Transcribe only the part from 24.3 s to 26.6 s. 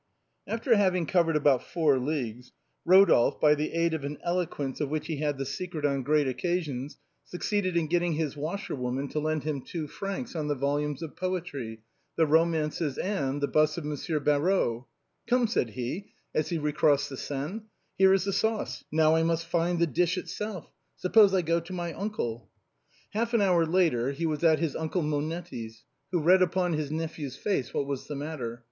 at his Uncle Monetti's, who read